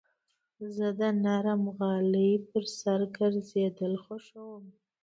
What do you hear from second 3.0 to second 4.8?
ګرځېدل خوښوم.